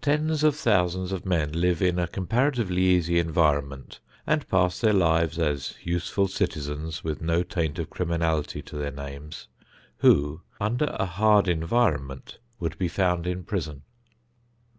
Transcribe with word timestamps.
Tens 0.00 0.42
of 0.42 0.56
thousands 0.56 1.12
of 1.12 1.26
men 1.26 1.52
live 1.52 1.82
in 1.82 1.98
a 1.98 2.08
comparatively 2.08 2.80
easy 2.80 3.18
environment 3.18 4.00
and 4.26 4.48
pass 4.48 4.80
their 4.80 4.94
lives 4.94 5.38
as 5.38 5.74
useful 5.82 6.26
citizens 6.26 7.04
with 7.04 7.20
no 7.20 7.42
taint 7.42 7.78
of 7.78 7.90
criminality 7.90 8.62
to 8.62 8.76
their 8.78 8.90
names, 8.90 9.46
who 9.98 10.40
under 10.58 10.86
a 10.98 11.04
hard 11.04 11.48
environment 11.48 12.38
would 12.58 12.78
be 12.78 12.88
found 12.88 13.26
in 13.26 13.44
prison. 13.44 13.82